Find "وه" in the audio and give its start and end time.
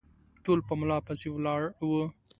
1.89-2.05